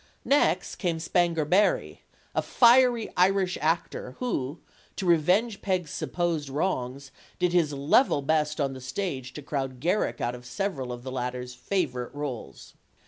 Next 0.25 0.77
came 0.77 0.97
Spanger 0.97 1.47
Berry, 1.47 2.01
a 2.33 2.41
fiery 2.41 3.11
Irish 3.15 3.55
actor 3.61 4.15
who, 4.17 4.59
to 4.95 5.05
revenge 5.05 5.61
Peg's 5.61 5.91
supposed 5.91 6.49
wrongs, 6.49 7.11
did 7.37 7.53
his 7.53 7.71
level 7.71 8.23
best 8.23 8.59
on 8.59 8.73
the 8.73 8.81
stage 8.81 9.31
to 9.33 9.43
crowd 9.43 9.79
Garrick 9.79 10.19
out 10.19 10.33
of 10.33 10.43
several 10.43 10.91
of 10.91 11.03
the 11.03 11.11
latter's 11.11 11.53
favorite 11.53 12.11
roles. 12.15 12.73